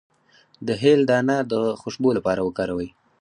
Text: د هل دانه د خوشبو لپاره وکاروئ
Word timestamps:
د 0.67 0.69
هل 0.81 0.99
دانه 1.09 1.37
د 1.51 1.53
خوشبو 1.81 2.09
لپاره 2.17 2.41
وکاروئ 2.43 2.89